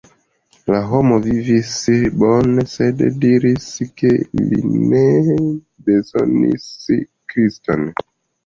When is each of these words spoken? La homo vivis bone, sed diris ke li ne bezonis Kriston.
La 0.75 0.77
homo 0.91 1.17
vivis 1.25 1.73
bone, 2.23 2.65
sed 2.71 3.03
diris 3.25 3.67
ke 4.03 4.13
li 4.49 4.65
ne 4.95 5.05
bezonis 5.91 6.69
Kriston. 7.05 7.89